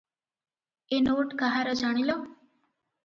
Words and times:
"ଏ 0.97 1.01
note 1.09 1.37
କାହାର 1.43 1.77
ଜାଣିଲ?" 1.85 2.17